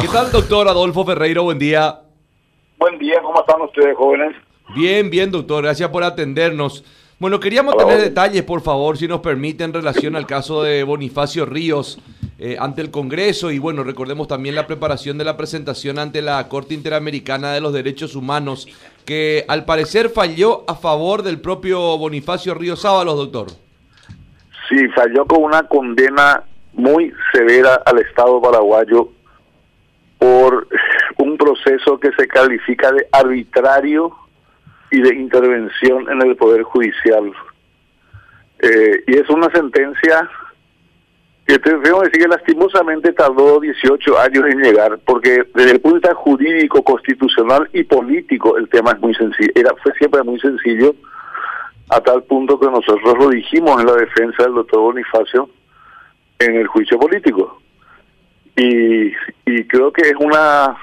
[0.00, 1.44] ¿Qué tal, doctor Adolfo Ferreiro?
[1.44, 2.00] Buen día.
[2.78, 4.34] Buen día, ¿cómo están ustedes, jóvenes?
[4.74, 5.62] Bien, bien, doctor.
[5.62, 6.84] Gracias por atendernos.
[7.20, 11.46] Bueno, queríamos tener detalles, por favor, si nos permite, en relación al caso de Bonifacio
[11.46, 12.00] Ríos
[12.40, 16.48] eh, ante el Congreso y, bueno, recordemos también la preparación de la presentación ante la
[16.48, 18.66] Corte Interamericana de los Derechos Humanos,
[19.04, 23.46] que al parecer falló a favor del propio Bonifacio Ríos Ábalos, doctor.
[24.68, 26.42] Sí, falló con una condena
[26.72, 29.10] muy severa al Estado paraguayo
[30.24, 30.66] por
[31.18, 34.10] un proceso que se califica de arbitrario
[34.90, 37.30] y de intervención en el Poder Judicial.
[38.58, 40.30] Eh, y es una sentencia
[41.46, 45.98] que tengo que decir que lastimosamente tardó 18 años en llegar, porque desde el punto
[45.98, 50.40] de vista jurídico, constitucional y político el tema es muy sencillo, era, fue siempre muy
[50.40, 50.94] sencillo,
[51.90, 55.50] a tal punto que nosotros lo dijimos en la defensa del doctor Bonifacio
[56.38, 57.60] en el juicio político.
[58.56, 59.12] Y,
[59.46, 60.76] y creo que es una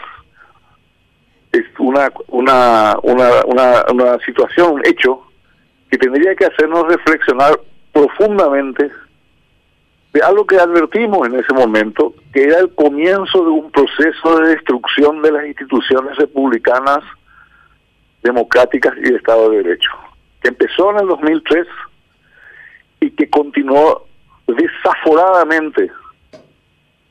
[1.51, 5.21] es una, una, una, una, una situación, un hecho,
[5.89, 7.59] que tendría que hacernos reflexionar
[7.91, 8.89] profundamente
[10.13, 14.49] de algo que advertimos en ese momento, que era el comienzo de un proceso de
[14.49, 16.99] destrucción de las instituciones republicanas,
[18.23, 19.91] democráticas y de Estado de Derecho,
[20.41, 21.67] que empezó en el 2003
[23.01, 24.05] y que continuó
[24.47, 25.91] desaforadamente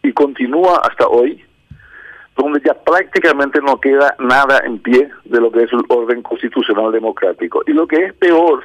[0.03, 1.45] y continúa hasta hoy
[2.37, 6.91] donde ya prácticamente no queda nada en pie de lo que es el orden constitucional
[6.91, 7.63] democrático.
[7.67, 8.63] Y lo que es peor,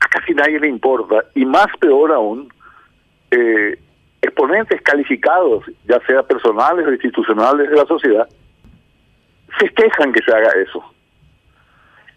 [0.00, 2.52] a casi nadie le importa, y más peor aún,
[3.30, 3.78] eh,
[4.22, 8.28] exponentes calificados, ya sea personales o institucionales de la sociedad,
[9.58, 10.82] festejan que se haga eso.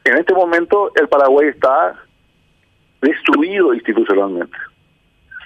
[0.06, 1.96] En este momento el Paraguay está
[3.02, 4.58] destruido institucionalmente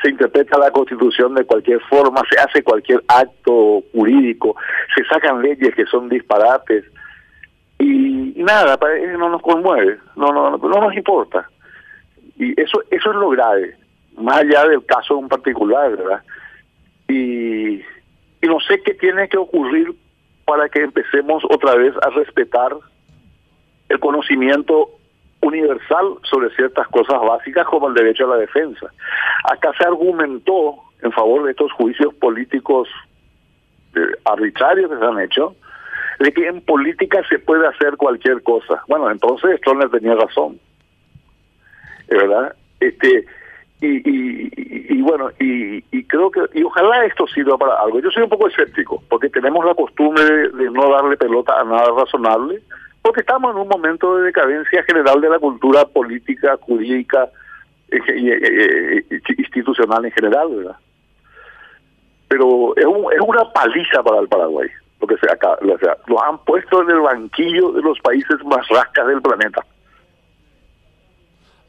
[0.01, 4.55] se interpreta la constitución de cualquier forma, se hace cualquier acto jurídico,
[4.95, 6.85] se sacan leyes que son disparates
[7.79, 8.77] y nada,
[9.17, 11.49] no nos conmueve, no, no, no, nos importa.
[12.37, 13.75] Y eso, eso es lo grave,
[14.17, 16.21] más allá del caso en particular, ¿verdad?
[17.07, 19.93] Y, y no sé qué tiene que ocurrir
[20.45, 22.73] para que empecemos otra vez a respetar
[23.89, 24.96] el conocimiento
[25.41, 28.87] universal sobre ciertas cosas básicas como el derecho a la defensa.
[29.45, 32.89] Acá se argumentó en favor de estos juicios políticos
[33.95, 35.55] eh, arbitrarios que se han hecho,
[36.19, 38.81] de que en política se puede hacer cualquier cosa.
[38.87, 40.59] Bueno, entonces Stroner tenía razón,
[42.09, 42.55] ¿verdad?
[42.79, 43.25] Este
[43.79, 44.49] y, y,
[44.89, 47.99] y, bueno, y, y, creo que, y ojalá esto sirva para algo.
[47.99, 51.91] Yo soy un poco escéptico, porque tenemos la costumbre de no darle pelota a nada
[51.95, 52.59] razonable,
[53.07, 57.29] porque estamos en un momento de decadencia general de la cultura política, jurídica
[57.87, 60.75] eh, y, eh, eh, institucional en general, ¿verdad?
[62.27, 64.67] Pero es, es una paliza para el Paraguay,
[64.99, 68.43] lo que se acá, o sea, lo han puesto en el banquillo de los países
[68.43, 69.65] más rascas del planeta.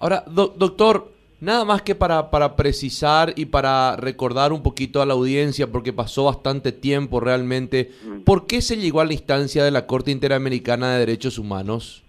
[0.01, 1.07] Ahora, doctor,
[1.41, 5.93] Nada más que para, para precisar y para recordar un poquito a la audiencia, porque
[5.93, 8.25] pasó bastante tiempo realmente, mm.
[8.25, 12.05] ¿por qué se llegó a la instancia de la Corte Interamericana de Derechos Humanos?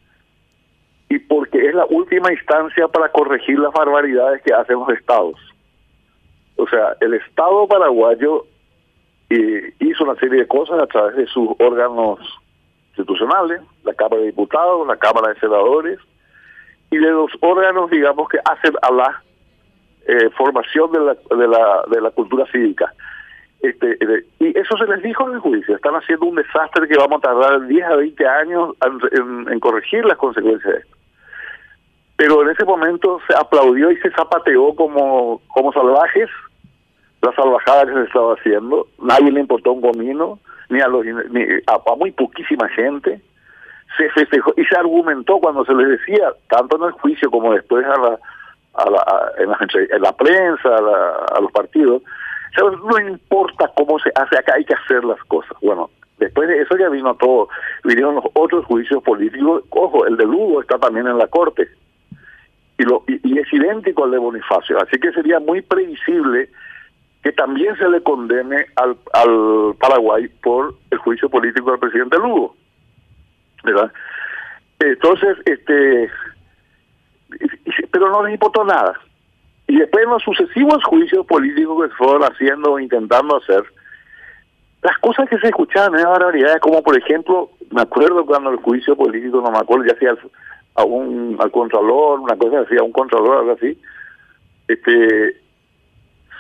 [1.09, 5.35] Y porque es la última instancia para corregir las barbaridades que hacen los estados.
[6.56, 8.45] O sea, el Estado paraguayo
[9.29, 12.19] eh, hizo una serie de cosas a través de sus órganos
[12.89, 16.00] institucionales, la Cámara de Diputados, la Cámara de Senadores,
[16.91, 19.23] y de los órganos, digamos, que hacen a la
[20.07, 22.91] eh, formación de la, de, la, de la cultura cívica.
[23.61, 23.97] Este,
[24.39, 27.27] y eso se les dijo en el juicio, están haciendo un desastre que vamos a
[27.27, 28.75] tardar 10 a 20 años
[29.11, 30.97] en, corregir las consecuencias de esto.
[32.16, 36.29] Pero en ese momento se aplaudió y se zapateó como, como salvajes,
[37.21, 40.39] las salvajadas que se estaba haciendo, nadie le importó un comino,
[40.69, 43.21] ni a, los, ni a muy poquísima gente,
[43.97, 47.85] se festejó y se argumentó cuando se les decía, tanto en el juicio como después
[47.85, 48.19] a la,
[48.75, 52.01] a la, en, la, prensa, a, los partidos,
[52.57, 55.57] no importa cómo se hace acá, hay que hacer las cosas.
[55.61, 57.50] Bueno, después de eso ya vino todo,
[57.83, 61.68] vinieron los otros juicios políticos, ojo, el de Lugo está también en la corte,
[62.77, 66.50] y, lo, y, es idéntico al de Bonifacio, así que sería muy previsible
[67.21, 72.56] que también se le condene al, al Paraguay por el juicio político del presidente Lugo.
[73.63, 73.91] ¿Verdad?
[74.79, 76.09] Entonces, este,
[77.91, 79.00] pero no les importó nada.
[79.67, 83.63] Y después en los sucesivos juicios políticos que se fueron haciendo intentando hacer,
[84.81, 88.95] las cosas que se escuchaban eran barbaridades, como por ejemplo, me acuerdo cuando el juicio
[88.95, 90.15] político, no me acuerdo, ya hacía
[90.75, 93.77] a un al contralor, una cosa así, a un contralor, algo así,
[94.67, 95.35] este,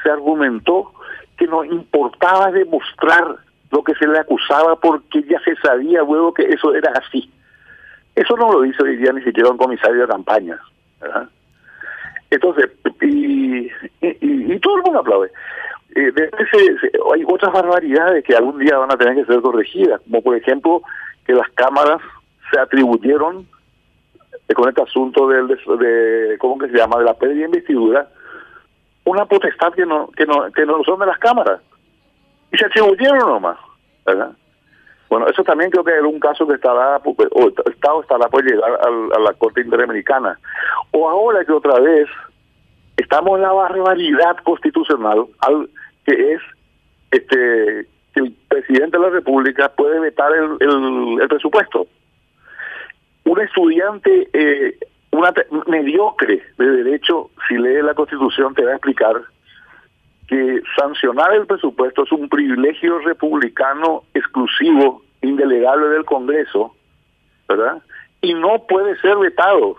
[0.01, 0.93] se argumentó
[1.37, 3.37] que no importaba demostrar
[3.71, 7.31] lo que se le acusaba porque ya se sabía luego que eso era así.
[8.15, 10.59] Eso no lo dice hoy día ni siquiera un comisario de campaña.
[12.29, 12.69] Entonces,
[13.01, 13.69] y,
[14.59, 15.31] todo el mundo aplaude.
[15.95, 16.11] Eh,
[17.13, 20.81] hay otras barbaridades que algún día van a tener que ser corregidas, como por ejemplo
[21.25, 22.01] que las cámaras
[22.51, 23.47] se atribuyeron
[24.55, 28.07] con este asunto del de, cómo que se llama de la pérdida de investidura
[29.05, 31.61] una potestad que no que no que no son de las cámaras
[32.51, 33.57] y se atribuyeron nomás
[34.05, 34.31] ¿verdad?
[35.09, 38.43] bueno eso también creo que era un caso que estará o el estado estará por
[38.43, 40.39] llegar a, la corte interamericana
[40.91, 42.07] o ahora que otra vez
[42.97, 45.69] estamos en la barbaridad constitucional al
[46.05, 46.41] que es
[47.11, 51.87] este que el presidente de la república puede vetar el, el presupuesto
[53.25, 54.77] un estudiante eh,
[55.11, 55.33] una
[55.67, 59.15] mediocre de derecho, si lee la Constitución, te va a explicar
[60.29, 66.75] que sancionar el presupuesto es un privilegio republicano exclusivo, indelegable del Congreso,
[67.47, 67.81] ¿verdad?
[68.21, 69.75] Y no puede ser vetado,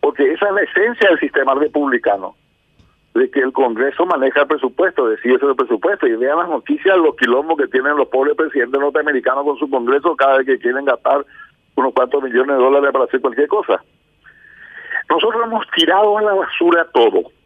[0.00, 2.34] porque esa es la esencia del sistema republicano,
[3.14, 6.98] de que el Congreso maneja el presupuesto, decide sobre el presupuesto, y vean las noticias,
[6.98, 10.84] los quilombos que tienen los pobres presidentes norteamericanos con su Congreso cada vez que quieren
[10.84, 11.24] gastar
[11.74, 13.82] unos cuantos millones de dólares para hacer cualquier cosa.
[15.08, 17.37] Nosotros hemos tirado a la basura todo.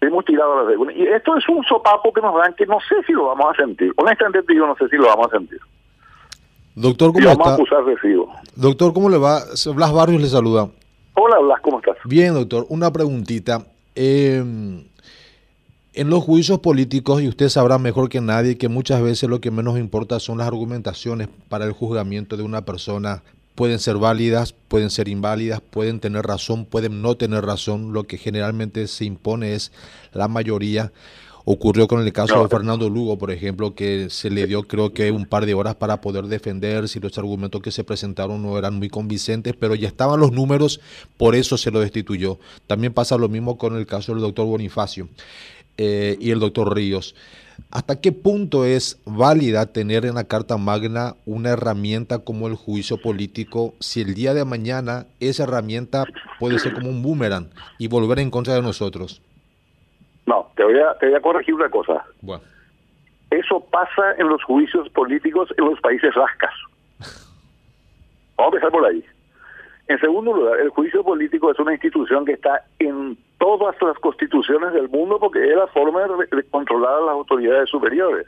[0.00, 0.92] Hemos tirado a la basura.
[0.92, 3.62] Y esto es un sopapo que nos dan que no sé si lo vamos a
[3.62, 3.92] sentir.
[3.96, 5.58] Honestamente digo, no sé si lo vamos a sentir.
[6.74, 7.56] Doctor, ¿cómo está?
[8.54, 9.40] Doctor, ¿cómo le va?
[9.74, 10.68] Blas Barrios le saluda.
[11.14, 11.96] Hola, Blas, ¿cómo estás?
[12.04, 12.66] Bien, doctor.
[12.68, 13.66] Una preguntita.
[13.96, 14.84] Eh,
[15.98, 19.50] en los juicios políticos, y usted sabrá mejor que nadie que muchas veces lo que
[19.50, 23.24] menos importa son las argumentaciones para el juzgamiento de una persona.
[23.58, 27.92] Pueden ser válidas, pueden ser inválidas, pueden tener razón, pueden no tener razón.
[27.92, 29.72] Lo que generalmente se impone es
[30.12, 30.92] la mayoría.
[31.44, 35.10] Ocurrió con el caso de Fernando Lugo, por ejemplo, que se le dio creo que
[35.10, 38.76] un par de horas para poder defender si los argumentos que se presentaron no eran
[38.76, 40.78] muy convincentes, pero ya estaban los números,
[41.16, 42.38] por eso se lo destituyó.
[42.68, 45.08] También pasa lo mismo con el caso del doctor Bonifacio.
[45.78, 47.16] Eh, y el doctor Ríos.
[47.70, 52.96] ¿Hasta qué punto es válida tener en la Carta Magna una herramienta como el juicio
[52.96, 56.04] político si el día de mañana esa herramienta
[56.38, 59.20] puede ser como un boomerang y volver en contra de nosotros?
[60.24, 62.04] No, te voy a, te voy a corregir una cosa.
[62.22, 62.42] Bueno.
[63.30, 66.54] Eso pasa en los juicios políticos en los países rascas.
[68.36, 69.04] Vamos a empezar por ahí.
[69.88, 74.72] En segundo lugar, el juicio político es una institución que está en todas las constituciones
[74.72, 78.26] del mundo porque es la forma de, controlar a las autoridades superiores.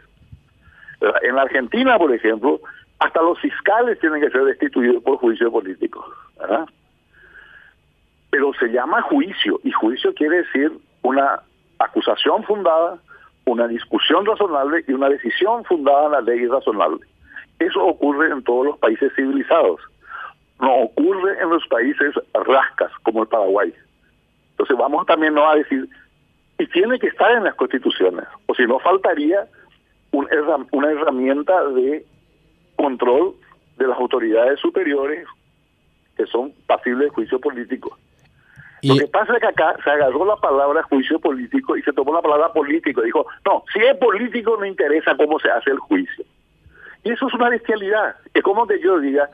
[1.23, 2.61] En la Argentina, por ejemplo,
[2.99, 6.05] hasta los fiscales tienen que ser destituidos por juicio político.
[8.31, 10.73] Pero se llama juicio y juicio quiere decir
[11.03, 11.41] una
[11.79, 12.99] acusación fundada,
[13.47, 17.07] una discusión razonable y una decisión fundada en la ley razonable.
[17.59, 19.81] Eso ocurre en todos los países civilizados
[20.61, 23.73] no ocurre en los países rascas como el Paraguay.
[24.61, 25.89] Entonces vamos también no a decir,
[26.59, 29.47] y tiene que estar en las constituciones, o si no faltaría
[30.13, 32.05] una herramienta de
[32.77, 33.37] control
[33.79, 35.27] de las autoridades superiores
[36.15, 37.97] que son pasibles de juicio político.
[38.83, 42.13] Lo que pasa es que acá se agarró la palabra juicio político y se tomó
[42.13, 43.01] la palabra político.
[43.01, 46.23] Dijo, no, si es político no interesa cómo se hace el juicio.
[47.03, 48.15] Y eso es una bestialidad.
[48.35, 49.31] Es como que yo diga,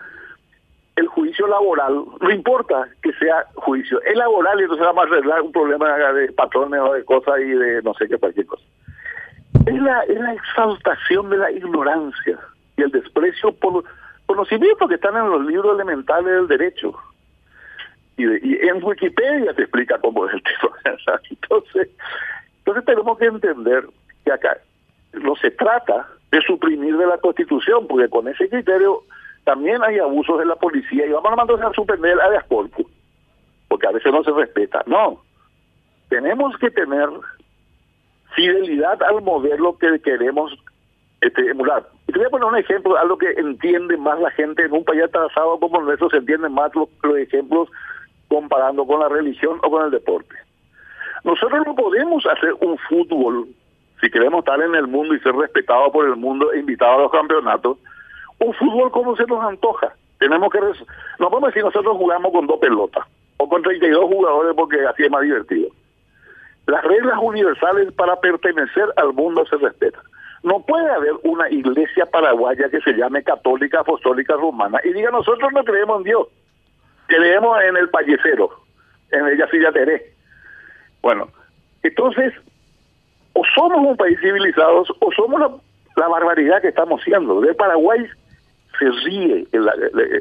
[0.97, 5.43] el juicio laboral, no importa que sea juicio, es laboral y entonces vamos a arreglar
[5.43, 8.65] un problema de patrones o de cosas y de no sé qué, cualquier cosa.
[9.67, 12.39] Es la, es la exaltación de la ignorancia
[12.77, 13.85] y el desprecio por
[14.25, 16.95] conocimientos que están en los libros elementales del derecho.
[18.17, 20.43] Y, en Wikipedia te explica cómo es el
[20.85, 21.21] tema.
[21.31, 21.91] Entonces,
[22.59, 23.87] entonces tenemos que entender
[24.25, 24.57] que acá
[25.13, 29.03] no se trata de suprimir de la Constitución, porque con ese criterio
[29.47, 32.85] también hay abusos de la policía y vamos a mandar a suspender a corpus,
[33.69, 34.83] porque a veces no se respeta.
[34.87, 35.23] No,
[36.09, 37.09] tenemos que tener
[38.35, 40.53] fidelidad al modelo que queremos
[41.21, 41.87] este, emular.
[42.09, 44.85] Y te voy a poner un ejemplo, algo que entiende más la gente en un
[44.85, 47.69] país atrasado como nuestro, se entienden más los, los ejemplos
[48.27, 50.35] comparando con la religión o con el deporte.
[51.23, 53.47] Nosotros no podemos hacer un fútbol,
[54.01, 57.03] si queremos estar en el mundo y ser respetados por el mundo e invitados a
[57.03, 57.79] los campeonatos,
[58.39, 59.95] un fútbol como se nos antoja.
[60.19, 60.61] Tenemos que
[61.19, 63.05] no podemos decir nosotros jugamos con dos pelotas
[63.37, 65.69] o con 32 jugadores porque así es más divertido.
[66.67, 70.03] Las reglas universales para pertenecer al mundo se respetan.
[70.43, 75.53] No puede haber una iglesia paraguaya que se llame católica, apostólica, romana y diga nosotros
[75.53, 76.29] no creemos en Dios,
[77.07, 78.51] creemos en el pallecero,
[79.11, 80.13] en el Yacilla Teré.
[81.03, 81.29] Bueno,
[81.83, 82.33] entonces,
[83.33, 85.51] o somos un país civilizado o somos la
[85.97, 87.41] la barbaridad que estamos haciendo.
[87.41, 88.07] De Paraguay
[88.79, 89.73] se ríe en la,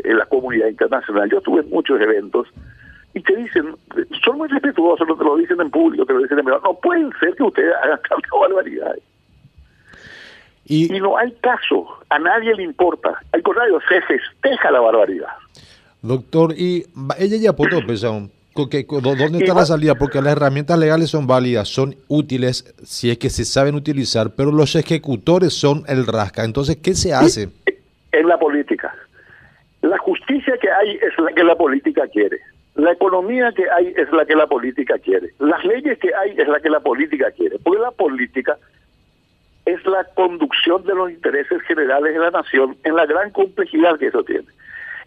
[0.03, 1.29] en la comunidad internacional.
[1.29, 2.47] Yo tuve muchos eventos
[3.13, 3.75] y te dicen,
[4.23, 6.63] son muy respetuosos, no te lo dicen en público, te lo dicen en privado.
[6.65, 8.95] No pueden ser que ustedes hagan tanta barbaridad.
[10.67, 13.17] Y, no hay caso, a nadie le importa.
[13.31, 15.29] Al contrario, se festeja la barbaridad.
[16.01, 16.85] Doctor, y
[17.19, 18.11] ella ya pudo pensar
[18.55, 19.95] ¿Dónde está la salida?
[19.95, 24.51] Porque las herramientas legales son válidas, son útiles si es que se saben utilizar, pero
[24.53, 26.45] los ejecutores son el rasca.
[26.45, 27.49] Entonces, ¿qué se hace?
[28.15, 28.95] En la política.
[29.81, 32.39] La justicia que hay es la que la política quiere.
[32.75, 35.31] La economía que hay es la que la política quiere.
[35.39, 37.57] Las leyes que hay es la que la política quiere.
[37.59, 38.57] Porque la política
[39.65, 44.07] es la conducción de los intereses generales de la nación en la gran complejidad que
[44.07, 44.47] eso tiene.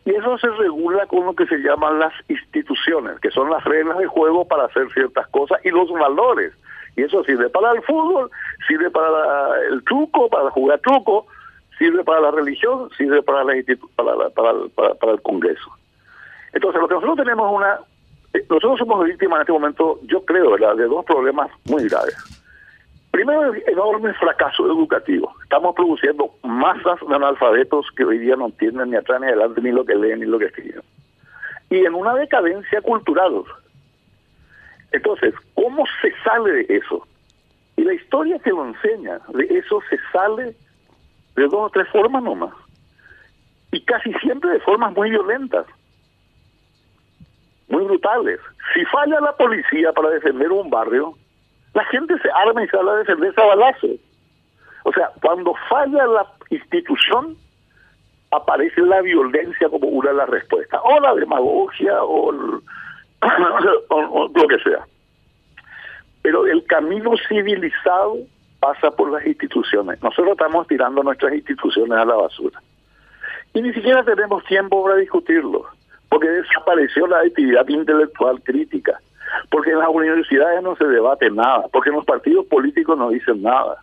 [0.04, 3.98] Y eso se regula con lo que se llaman las instituciones, que son las reglas
[3.98, 6.52] de juego para hacer ciertas cosas y los valores.
[6.96, 8.30] Y eso sirve para el fútbol,
[8.66, 11.26] sirve para el truco, para jugar truco,
[11.78, 13.54] sirve para la religión, sirve para, la
[14.30, 15.70] para, para, para el Congreso.
[16.52, 17.78] Entonces, lo que nosotros tenemos una...
[18.34, 22.16] Eh, nosotros somos víctimas en este momento, yo creo, ¿verdad?, de dos problemas muy graves.
[23.10, 25.34] Primero, el enorme fracaso educativo.
[25.42, 29.72] Estamos produciendo masas de analfabetos que hoy día no entienden ni atrás ni adelante ni
[29.72, 30.82] lo que leen ni lo que escriben.
[31.70, 33.42] Y en una decadencia cultural.
[34.92, 37.06] Entonces, ¿cómo se sale de eso?
[37.76, 40.54] Y la historia que lo enseña, de eso se sale
[41.38, 42.54] de dos o tres formas nomás.
[43.72, 45.66] Y casi siempre de formas muy violentas
[47.68, 48.40] muy brutales.
[48.74, 51.14] Si falla la policía para defender un barrio,
[51.74, 53.88] la gente se arma y sale a defenderse a balazo.
[54.84, 57.36] O sea, cuando falla la institución,
[58.30, 62.30] aparece la violencia como una de las respuestas, o la demagogia, o,
[63.88, 64.86] o lo que sea.
[66.22, 68.16] Pero el camino civilizado
[68.60, 70.02] pasa por las instituciones.
[70.02, 72.60] Nosotros estamos tirando nuestras instituciones a la basura.
[73.54, 75.66] Y ni siquiera tenemos tiempo para discutirlo
[76.08, 78.98] porque desapareció la actividad intelectual crítica,
[79.50, 83.42] porque en las universidades no se debate nada, porque en los partidos políticos no dicen
[83.42, 83.76] nada,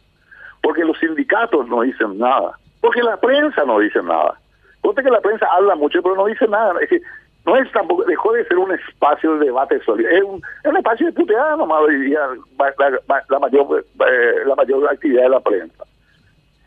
[0.62, 4.40] porque los sindicatos no dicen nada, porque la prensa no dice nada.
[4.86, 6.76] Porque que la prensa habla mucho, pero no dice nada.
[6.80, 7.02] Es
[7.46, 11.14] no es tampoco, dejó de ser un espacio de debate sólido, es un, espacio de
[11.14, 12.20] puteada nomás hoy día
[12.58, 15.84] la, mayor, eh, la mayor actividad de la prensa.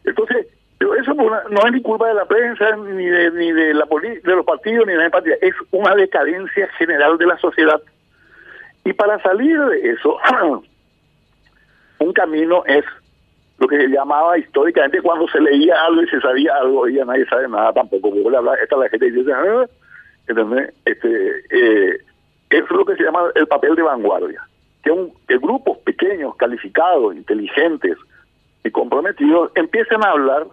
[0.05, 0.47] Entonces,
[0.79, 4.37] pero eso no es ni culpa de la prensa, ni de, ni de, la de
[4.37, 5.35] los partidos, ni de la partida.
[5.41, 7.81] Es una decadencia general de la sociedad.
[8.85, 10.17] Y para salir de eso,
[11.99, 12.85] un camino es
[13.59, 17.05] lo que se llamaba históricamente cuando se leía algo y se sabía algo, y ya
[17.05, 18.13] nadie sabe nada tampoco.
[18.63, 19.67] esta la gente ah",
[20.85, 21.99] Este, eh,
[22.51, 24.43] es lo que se llama el papel de vanguardia.
[24.83, 27.97] Que, un, que grupos pequeños, calificados, inteligentes
[28.65, 30.47] y comprometidos empiecen a hablar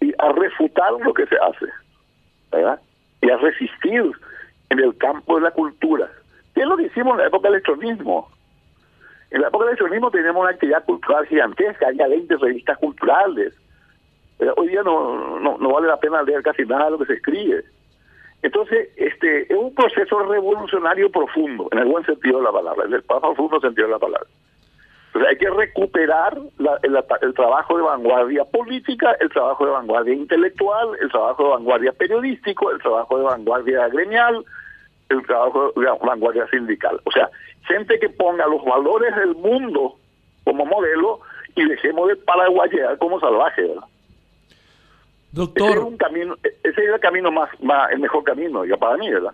[0.00, 1.66] y a refutar lo que se hace,
[2.52, 2.80] ¿verdad?
[3.20, 4.10] Y a resistir
[4.70, 6.08] en el campo de la cultura.
[6.54, 8.30] ¿Qué es lo que hicimos en la época del electronismo?
[9.30, 13.54] En la época del electronismo teníamos una actividad cultural gigantesca, había 20 revistas culturales.
[14.56, 17.64] hoy día no, no vale la pena leer casi nada de lo que se escribe.
[18.42, 22.94] Entonces, este es un proceso revolucionario profundo, en el buen sentido de la palabra, en
[22.94, 24.26] el profundo sentido de la palabra
[25.28, 26.38] hay que recuperar
[26.82, 32.70] el, trabajo de vanguardia política, el trabajo de vanguardia intelectual, el trabajo de vanguardia periodístico,
[32.70, 34.44] el trabajo de vanguardia gremial,
[35.08, 37.00] el trabajo de vanguardia sindical.
[37.04, 37.28] O sea,
[37.66, 39.96] gente que ponga los valores del mundo
[40.44, 41.20] como modelo
[41.56, 43.68] y dejemos de paraguayear como salvaje.
[45.32, 45.70] Doctor.
[45.70, 48.96] Ese es, un camino, ese es el camino más, más, el mejor camino, ya para
[48.96, 49.32] mí, ¿verdad?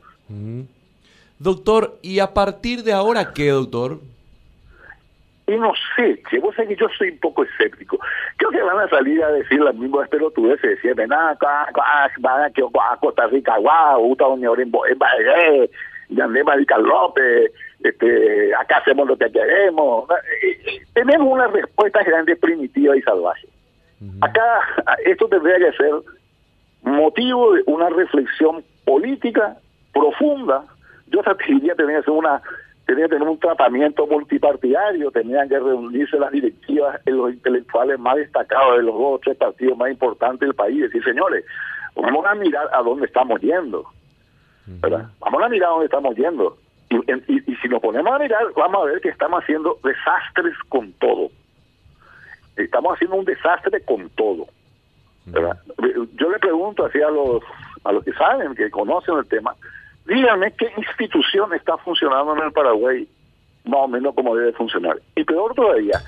[1.39, 3.99] Doctor, ¿y a partir de ahora qué, doctor?
[5.47, 7.99] Y no sé, que vos sabés que yo soy un poco escéptico.
[8.37, 11.69] Creo que van a salir a decir las mismas pelotudeces, decir, ven acá,
[12.19, 15.71] van a Costa Rica, guau, Uta Unión en Bagué,
[16.09, 20.09] Yandé Marical López, este, acá hacemos lo que queremos.
[20.95, 23.47] Tenemos una respuesta grande, primitiva y salvaje.
[24.21, 24.61] Acá,
[25.05, 25.93] esto tendría que ser
[26.83, 29.57] motivo de una reflexión política
[29.93, 30.65] profunda.
[31.09, 32.43] Yo hasta diría que ser una
[32.87, 38.17] tenía que tener un tratamiento multipartidario, tenían que reunirse las directivas en los intelectuales más
[38.17, 41.45] destacados de los dos o tres partidos más importantes del país y decir, señores,
[41.97, 43.85] vamos a mirar a dónde estamos yendo.
[44.67, 45.07] ¿verdad?
[45.21, 46.57] Vamos a mirar a dónde estamos yendo.
[46.89, 46.97] Y,
[47.33, 51.31] y, si nos ponemos a mirar, vamos a ver que estamos haciendo desastres con todo.
[52.57, 54.47] Estamos haciendo un desastre con todo.
[55.27, 57.43] Yo le pregunto así a los,
[57.85, 59.55] a los que saben, que conocen el tema,
[60.07, 63.09] díganme qué institución está funcionando en el Paraguay
[63.65, 64.97] más o menos como debe funcionar.
[65.17, 66.01] Y peor todavía,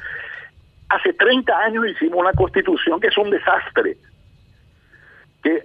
[0.89, 3.99] Hace 30 años hicimos una constitución que es un desastre,
[5.43, 5.63] que,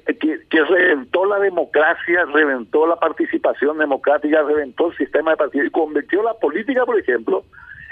[0.49, 6.23] que, reventó la democracia, reventó la participación democrática, reventó el sistema de partidos y convirtió
[6.23, 7.43] la política, por ejemplo,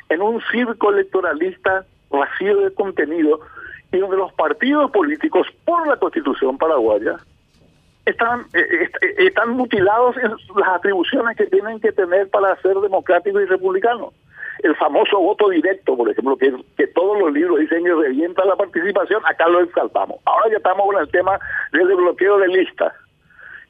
[0.09, 3.39] en un circo electoralista vacío de contenido
[3.91, 7.17] y donde los partidos políticos, por la constitución paraguaya,
[8.05, 13.41] están, eh, eh, están mutilados en las atribuciones que tienen que tener para ser democráticos
[13.41, 14.13] y republicanos.
[14.63, 18.55] El famoso voto directo, por ejemplo, que, que todos los libros dicen que revienta la
[18.55, 20.17] participación, acá lo exaltamos.
[20.25, 21.39] Ahora ya estamos con el tema
[21.71, 22.93] del desbloqueo de listas,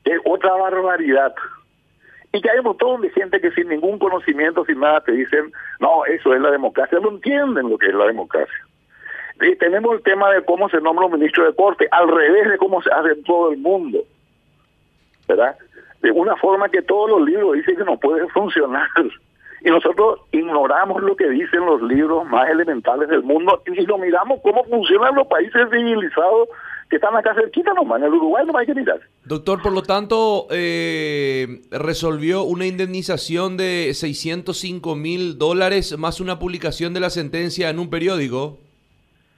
[0.03, 1.33] que es otra barbaridad.
[2.33, 5.51] Y que hay un montón de gente que sin ningún conocimiento, sin nada, te dicen,
[5.79, 7.00] no, eso es la democracia.
[7.00, 8.65] No entienden lo que es la democracia.
[9.59, 12.81] Tenemos el tema de cómo se nombra un ministro de corte, al revés de cómo
[12.81, 14.00] se hace en todo el mundo.
[15.27, 15.55] ¿verdad?
[16.01, 18.88] De una forma que todos los libros dicen que no puede funcionar.
[19.63, 24.39] Y nosotros ignoramos lo que dicen los libros más elementales del mundo y lo miramos
[24.41, 26.50] cómo funcionan los países civilizados
[26.91, 29.00] que están acá cerquita nomás, en el Uruguay no hay que mirar.
[29.24, 36.93] Doctor, por lo tanto, eh, resolvió una indemnización de 605 mil dólares más una publicación
[36.93, 38.60] de la sentencia en un periódico.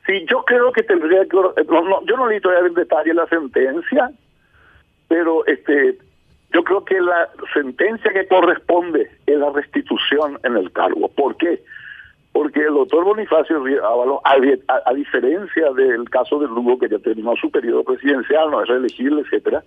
[0.07, 1.37] Sí, yo creo que tendría que...
[1.37, 4.09] yo no leí todavía en detalle la sentencia,
[5.07, 5.99] pero este
[6.51, 11.07] yo creo que la sentencia que corresponde es la restitución en el cargo.
[11.09, 11.63] ¿Por qué?
[12.33, 17.49] Porque el doctor Bonifacio Ávalo, a, diferencia del caso de Lugo, que ya terminó su
[17.49, 19.63] periodo presidencial, no es reelegible, etcétera,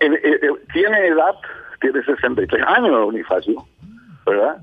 [0.00, 1.34] tiene edad,
[1.80, 3.64] tiene 63 años Bonifacio,
[4.26, 4.56] ¿verdad?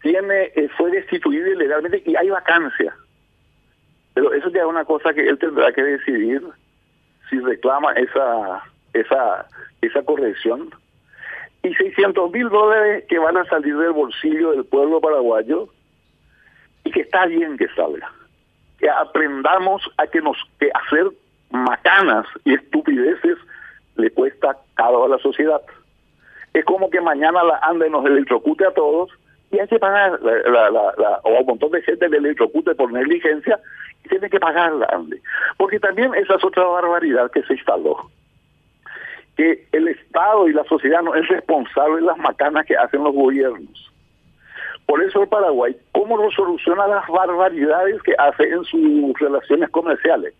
[0.00, 2.94] Tiene, eh, fue destituido ilegalmente y hay vacancia.
[4.14, 6.42] Pero eso ya es una cosa que él tendrá que decidir
[7.28, 8.62] si reclama esa
[9.00, 9.46] esa,
[9.82, 10.70] esa corrección.
[11.62, 15.68] Y 600 mil dólares que van a salir del bolsillo del pueblo paraguayo
[16.86, 18.08] y que está bien que salga.
[18.78, 20.36] Que aprendamos a que nos
[20.74, 21.06] hacer
[21.50, 23.38] macanas y estupideces
[23.96, 25.60] le cuesta caro a la sociedad.
[26.54, 29.10] Es como que mañana la ande nos electrocute a todos
[29.50, 33.58] y hay que pagar, o a un montón de gente le electrocute por negligencia
[34.04, 35.20] y tiene que pagar la ANDE.
[35.56, 38.10] Porque también esa es otra barbaridad que se instaló
[39.36, 43.14] que el Estado y la sociedad no es responsable de las macanas que hacen los
[43.14, 43.92] gobiernos.
[44.86, 50.32] Por eso el Paraguay, ¿cómo no soluciona las barbaridades que hace en sus relaciones comerciales?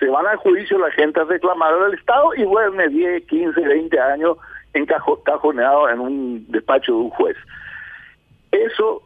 [0.00, 4.00] Se van al juicio la gente a reclamar al Estado y duerme 10, 15, 20
[4.00, 4.36] años
[4.72, 7.36] encajoneado en un despacho de un juez.
[8.50, 9.02] Eso,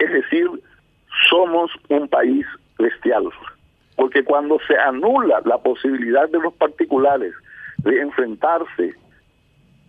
[0.00, 0.50] es decir,
[1.30, 2.44] somos un país
[2.78, 3.28] bestial,
[3.94, 7.32] porque cuando se anula la posibilidad de los particulares
[7.78, 8.94] de enfrentarse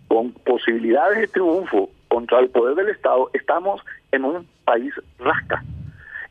[0.06, 3.80] con posibilidades de triunfo contra el poder del Estado, estamos
[4.12, 5.62] en un país rasca.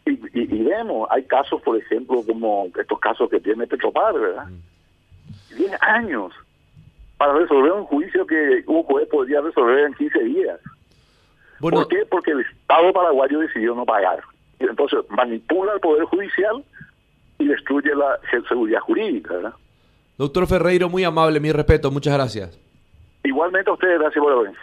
[0.06, 4.48] Y, vemos, hay casos, por ejemplo, como estos casos que tiene Petropar, ¿verdad?
[5.56, 6.34] Diez años
[7.18, 10.60] para resolver un juicio que un juez podría resolver en 15 días.
[11.60, 12.06] ¿Por qué?
[12.10, 14.22] Porque el Estado paraguayo decidió no pagar.
[14.60, 16.64] Y entonces manipula el Poder Judicial
[17.40, 19.54] y destruye la seguridad jurídica, ¿verdad?
[20.18, 22.60] Doctor Ferreiro, muy amable, mi respeto, muchas gracias.
[23.24, 24.58] Igualmente a ustedes, gracias por venir.